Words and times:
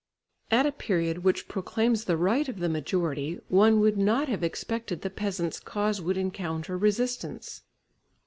At 0.49 0.65
a 0.65 0.71
period 0.71 1.19
which 1.23 1.47
proclaims 1.47 2.05
the 2.05 2.17
right 2.17 2.49
of 2.49 2.57
the 2.57 2.67
majority, 2.69 3.39
one 3.49 3.79
would 3.81 3.99
not 3.99 4.29
have 4.29 4.43
expected 4.43 5.01
the 5.03 5.11
peasants' 5.11 5.59
cause 5.59 6.01
would 6.01 6.17
encounter 6.17 6.75
resistance. 6.75 7.61